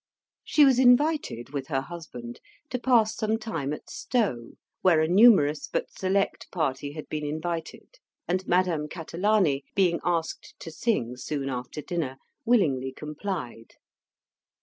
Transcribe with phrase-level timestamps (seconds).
[0.43, 2.39] She was invited, with her husband,
[2.71, 7.99] to pass some time at Stowe, where a numerous but select party had been invited;
[8.27, 13.75] and Madame Catalani, being asked to sing soon after dinner, willingly complied.